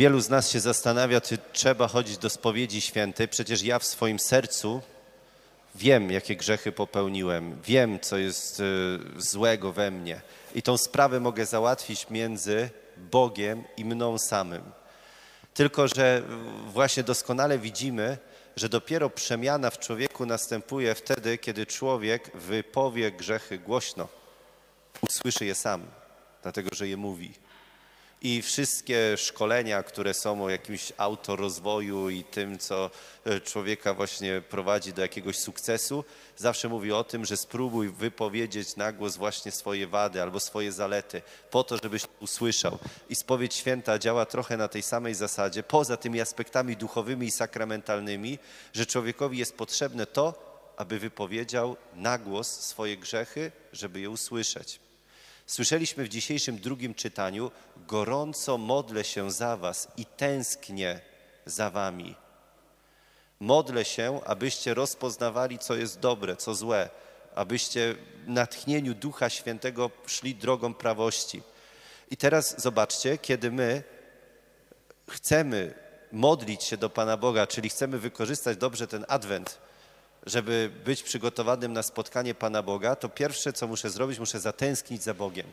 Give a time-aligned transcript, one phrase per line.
[0.00, 3.28] Wielu z nas się zastanawia, czy trzeba chodzić do spowiedzi świętej.
[3.28, 4.82] Przecież ja w swoim sercu
[5.74, 8.64] wiem, jakie grzechy popełniłem, wiem, co jest y,
[9.16, 10.20] złego we mnie.
[10.54, 14.62] I tą sprawę mogę załatwić między Bogiem i mną samym.
[15.54, 16.22] Tylko, że
[16.66, 18.18] właśnie doskonale widzimy,
[18.56, 24.08] że dopiero przemiana w człowieku następuje wtedy, kiedy człowiek wypowie grzechy głośno,
[25.00, 25.86] usłyszy je sam,
[26.42, 27.49] dlatego że je mówi.
[28.22, 32.90] I wszystkie szkolenia, które są o jakimś autorozwoju i tym, co
[33.24, 36.04] e, człowieka właśnie prowadzi do jakiegoś sukcesu,
[36.36, 41.22] zawsze mówi o tym, że spróbuj wypowiedzieć na głos właśnie swoje wady albo swoje zalety,
[41.50, 42.78] po to, żebyś usłyszał.
[43.08, 48.38] I spowiedź święta działa trochę na tej samej zasadzie, poza tymi aspektami duchowymi i sakramentalnymi,
[48.72, 54.89] że człowiekowi jest potrzebne to, aby wypowiedział na głos swoje grzechy, żeby je usłyszeć.
[55.50, 61.00] Słyszeliśmy w dzisiejszym drugim czytaniu: Gorąco modlę się za Was i tęsknię
[61.46, 62.14] za Wami.
[63.40, 66.90] Modlę się, abyście rozpoznawali, co jest dobre, co złe,
[67.34, 71.42] abyście w natchnieniu Ducha Świętego szli drogą prawości.
[72.10, 73.82] I teraz zobaczcie, kiedy my
[75.08, 75.74] chcemy
[76.12, 79.58] modlić się do Pana Boga, czyli chcemy wykorzystać dobrze ten adwent,
[80.26, 85.14] żeby być przygotowanym na spotkanie Pana Boga, to pierwsze, co muszę zrobić, muszę zatęsknić za
[85.14, 85.46] Bogiem.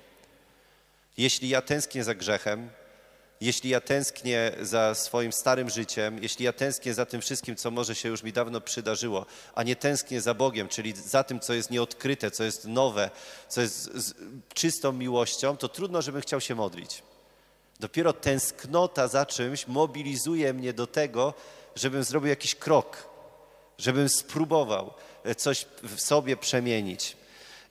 [1.18, 2.70] Jeśli ja tęsknię za grzechem,
[3.42, 7.96] jeśli ja tęsknię za swoim starym życiem, jeśli ja tęsknię za tym wszystkim, co może
[7.96, 11.72] się już mi dawno przydarzyło, a nie tęsknię za Bogiem, czyli za tym, co jest
[11.72, 13.10] nieodkryte, co jest nowe,
[13.50, 13.90] co jest
[14.54, 17.04] czystą miłością, to trudno, żebym chciał się modlić.
[17.80, 21.34] Dopiero tęsknota za czymś mobilizuje mnie do tego,
[21.76, 23.10] żebym zrobił jakiś krok,
[23.78, 27.18] żebym spróbował e, coś w sobie przemienić.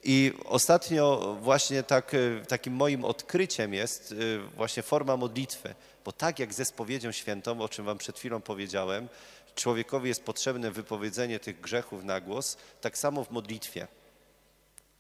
[0.05, 6.39] I ostatnio właśnie tak, e, takim moim odkryciem jest e, właśnie forma modlitwy, bo tak
[6.39, 9.09] jak ze spowiedzią świętą, o czym wam przed chwilą powiedziałem,
[9.55, 13.87] człowiekowi jest potrzebne wypowiedzenie tych grzechów na głos, tak samo w modlitwie.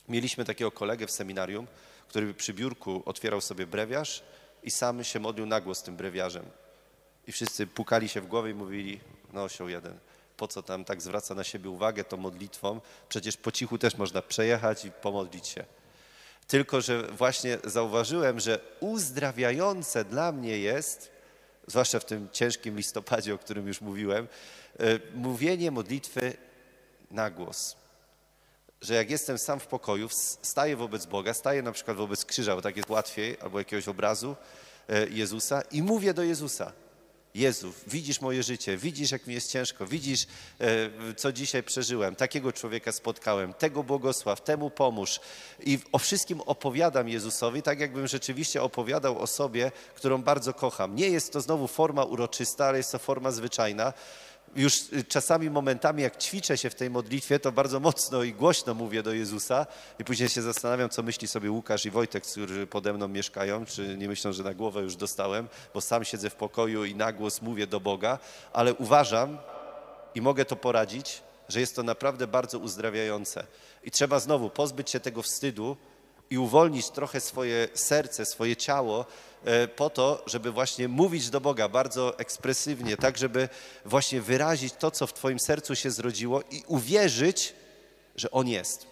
[0.09, 1.67] Mieliśmy takiego kolegę w seminarium,
[2.09, 4.23] który przy biurku otwierał sobie brewiarz
[4.62, 6.44] i sam się modlił na głos tym brewiarzem.
[7.27, 9.00] I wszyscy pukali się w głowę i mówili,
[9.33, 9.99] no osioł jeden
[10.37, 12.81] po co tam tak zwraca na siebie uwagę tą modlitwą?
[13.09, 15.65] Przecież po cichu też można przejechać i pomodlić się.
[16.47, 21.11] Tylko, że właśnie zauważyłem, że uzdrawiające dla mnie jest,
[21.67, 24.29] zwłaszcza w tym ciężkim listopadzie, o którym już mówiłem,
[24.79, 26.37] e, mówienie modlitwy
[27.11, 27.77] na głos.
[28.81, 30.09] Że jak jestem sam w pokoju,
[30.43, 34.37] staję wobec Boga, staję na przykład wobec krzyża, bo tak jest łatwiej, albo jakiegoś obrazu
[34.89, 36.73] e, Jezusa i mówię do Jezusa.
[37.37, 40.27] Jezu, widzisz moje życie, widzisz, jak mi jest ciężko, widzisz,
[40.61, 45.21] e, co dzisiaj przeżyłem, takiego człowieka spotkałem, tego błogosław, temu pomóż.
[45.61, 50.97] I o wszystkim opowiadam Jezusowi, tak jakbym rzeczywiście opowiadał o sobie, którą bardzo kocham.
[50.97, 53.93] Nie jest to znowu forma uroczysta, ale jest to forma zwyczajna
[54.57, 58.75] już y, czasami momentami, jak ćwiczę się w tej modlitwie, to bardzo mocno i głośno
[58.75, 59.67] mówię do Jezusa
[59.99, 63.97] i później się zastanawiam, co myśli sobie Łukasz i Wojtek, którzy pode mną mieszkają, czy
[63.97, 67.43] nie myślą, że na głowę już dostałem, bo sam siedzę w pokoju i na głos
[67.43, 68.19] mówię do Boga,
[68.53, 69.39] ale uważam
[70.15, 73.47] i mogę to poradzić, że jest to naprawdę bardzo uzdrawiające.
[73.85, 75.77] I trzeba znowu pozbyć się tego wstydu,
[76.31, 79.06] i uwolnić trochę swoje serce, swoje ciało
[79.44, 83.48] e, po to, żeby właśnie mówić do Boga bardzo ekspresywnie, tak żeby
[83.84, 87.54] właśnie wyrazić to, co w Twoim sercu się zrodziło i uwierzyć,
[88.16, 88.87] że On jest.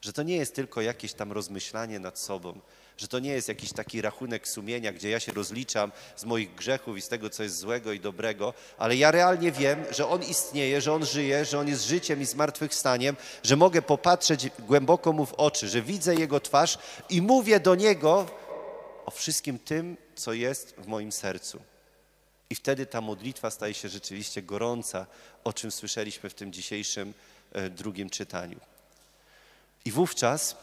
[0.00, 2.60] Że to nie jest tylko jakieś tam rozmyślanie nad sobą,
[3.00, 6.98] że to nie jest jakiś taki rachunek sumienia, gdzie ja się rozliczam z moich grzechów
[6.98, 10.80] i z tego, co jest złego i dobrego, ale ja realnie wiem, że On istnieje,
[10.80, 15.34] że On żyje, że On jest życiem i zmartwychwstaniem, że mogę popatrzeć głęboko Mu w
[15.34, 16.78] oczy, że widzę Jego twarz
[17.10, 18.26] i mówię do Niego
[19.06, 21.60] o wszystkim tym, co jest w moim sercu.
[22.50, 25.06] I wtedy ta modlitwa staje się rzeczywiście gorąca,
[25.44, 27.14] o czym słyszeliśmy w tym dzisiejszym
[27.52, 28.60] e, drugim czytaniu.
[29.84, 30.56] I wówczas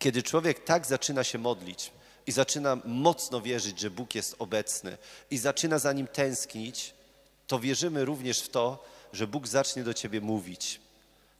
[0.00, 1.92] kiedy człowiek tak zaczyna się modlić
[2.26, 4.98] i zaczyna mocno wierzyć, że Bóg jest obecny
[5.30, 6.94] i zaczyna za nim tęsknić,
[7.46, 10.80] to wierzymy również w to, że Bóg zacznie do ciebie mówić,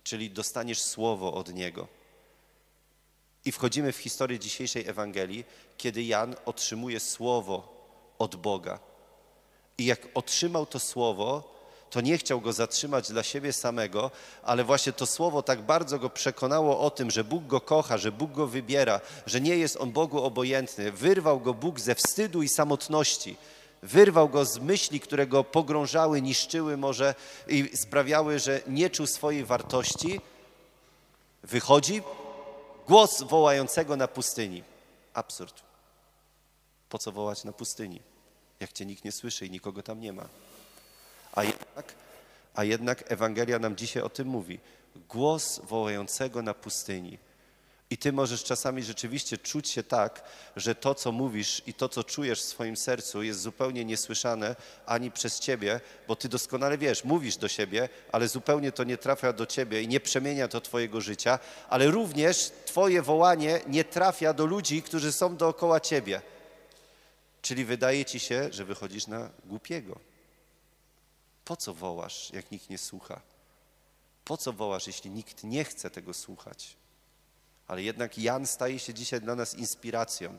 [0.05, 1.89] czyli dostaniesz słowo od Niego.
[3.45, 5.45] I wchodzimy w historię dzisiejszej Ewangelii,
[5.77, 7.87] kiedy Jan otrzymuje słowo
[8.19, 8.79] od Boga.
[9.79, 11.60] I jak otrzymał to słowo,
[11.91, 14.11] to nie chciał go zatrzymać dla siebie samego,
[14.43, 18.13] ale właśnie to słowo tak bardzo go przekonało o tym, że Bóg go kocha, że
[18.13, 20.93] Bóg go wybiera, że nie jest on Bogu obojętny.
[20.93, 23.37] Wyrwał go Bóg ze wstydu i samotności.
[23.83, 27.15] Wyrwał go z myśli, które go pogrążały, niszczyły może
[27.49, 30.21] i sprawiały, że nie czuł swojej wartości.
[31.43, 32.03] Wychodzi
[32.87, 34.63] głos wołającego na pustyni.
[35.15, 35.63] Absurd.
[36.89, 38.01] Po co wołać na pustyni?
[38.61, 40.29] jak cię nikt nie słyszy i nikogo tam nie ma.
[41.33, 41.95] A jednak,
[42.55, 44.61] a jednak Ewangelia nam dzisiaj o tym mówi.
[45.09, 47.19] Głos wołającego na pustyni.
[47.93, 50.23] I ty możesz czasami rzeczywiście czuć się tak,
[50.57, 54.57] że to, co mówisz i to, co czujesz w swoim sercu, jest zupełnie niesłyszane
[54.87, 59.33] ani przez ciebie, bo ty doskonale wiesz, mówisz do siebie, ale zupełnie to nie trafia
[59.33, 61.39] do ciebie i nie przemienia to twojego życia,
[61.69, 66.23] ale również twoje wołanie nie trafia do ludzi, którzy są dookoła ciebie.
[67.43, 70.10] Czyli wydaje ci się, że wychodzisz na głupiego.
[71.51, 73.21] Po co wołasz, jak nikt nie słucha?
[74.25, 76.77] Po co wołasz, jeśli nikt nie chce tego słuchać?
[77.67, 80.39] Ale jednak Jan staje się dzisiaj dla nas inspiracją.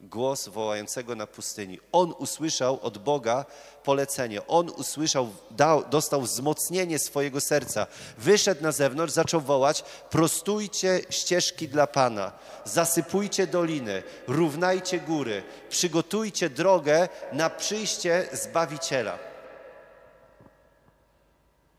[0.00, 1.80] Głos wołającego na pustyni.
[1.92, 3.44] On usłyszał od Boga
[3.84, 4.46] polecenie.
[4.46, 7.86] On usłyszał, dał, dostał wzmocnienie swojego serca.
[8.18, 12.32] Wyszedł na zewnątrz, zaczął wołać: prostujcie ścieżki dla Pana,
[12.64, 19.29] zasypujcie doliny, równajcie góry, przygotujcie drogę na przyjście Zbawiciela.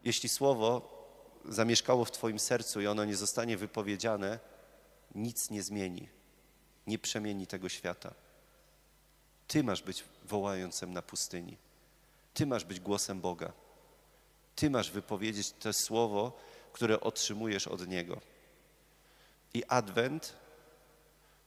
[0.03, 0.91] Jeśli słowo
[1.45, 4.39] zamieszkało w Twoim sercu i ono nie zostanie wypowiedziane,
[5.15, 6.09] nic nie zmieni,
[6.87, 8.13] nie przemieni tego świata.
[9.47, 11.57] Ty masz być wołającym na pustyni.
[12.33, 13.51] Ty masz być głosem Boga.
[14.55, 16.37] Ty masz wypowiedzieć to słowo,
[16.73, 18.21] które otrzymujesz od Niego.
[19.53, 20.33] I Adwent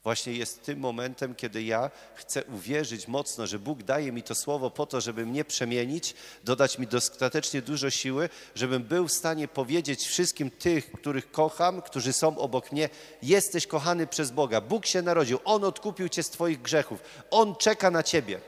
[0.05, 4.71] właśnie jest tym momentem, kiedy ja chcę uwierzyć mocno, że Bóg daje mi to słowo
[4.71, 6.15] po to, żeby mnie przemienić,
[6.45, 12.12] dodać mi dostatecznie dużo siły, żebym był w stanie powiedzieć wszystkim tych, których kocham, którzy
[12.12, 12.89] są obok mnie,
[13.23, 14.61] jesteś kochany przez Boga.
[14.61, 18.41] Bóg się narodził, On odkupił cię z twoich grzechów, On czeka na ciebie.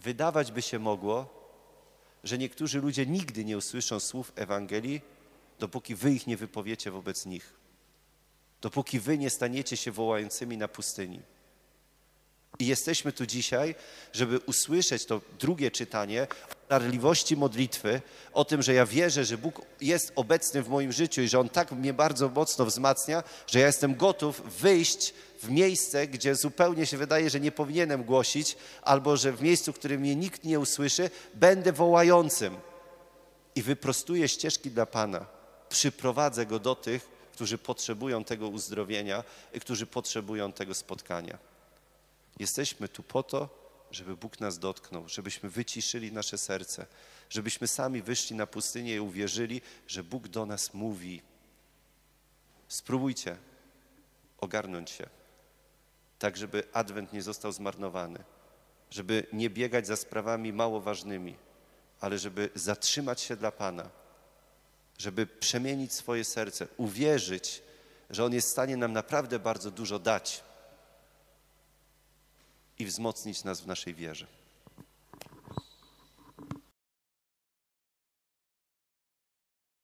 [0.00, 1.26] Wydawać by się mogło,
[2.24, 5.00] że niektórzy ludzie nigdy nie usłyszą słów Ewangelii,
[5.58, 7.63] dopóki wy ich nie wypowiecie wobec nich
[8.64, 11.20] dopóki wy nie staniecie się wołającymi na pustyni.
[12.58, 13.74] I jesteśmy tu dzisiaj,
[14.12, 18.00] żeby usłyszeć to drugie czytanie o darliwości modlitwy,
[18.32, 21.48] o tym, że ja wierzę, że Bóg jest obecny w moim życiu i że On
[21.48, 26.96] tak mnie bardzo mocno wzmacnia, że ja jestem gotów wyjść w miejsce, gdzie zupełnie się
[26.96, 31.10] wydaje, że nie powinienem głosić, albo że w miejscu, w którym mnie nikt nie usłyszy,
[31.34, 32.56] będę wołającym
[33.54, 35.26] i wyprostuję ścieżki dla Pana.
[35.68, 41.38] Przyprowadzę Go do tych, którzy potrzebują tego uzdrowienia i którzy potrzebują tego spotkania.
[42.38, 43.48] Jesteśmy tu po to,
[43.90, 46.86] żeby Bóg nas dotknął, żebyśmy wyciszyli nasze serce,
[47.30, 51.22] żebyśmy sami wyszli na pustynię i uwierzyli, że Bóg do nas mówi.
[52.68, 53.36] Spróbujcie
[54.40, 55.06] ogarnąć się,
[56.18, 58.24] tak żeby Adwent nie został zmarnowany,
[58.90, 61.36] żeby nie biegać za sprawami mało ważnymi,
[62.00, 64.03] ale żeby zatrzymać się dla Pana
[65.04, 67.62] żeby przemienić swoje serce, uwierzyć,
[68.10, 70.44] że On jest w stanie nam naprawdę bardzo dużo dać
[72.78, 74.26] i wzmocnić nas w naszej wierze.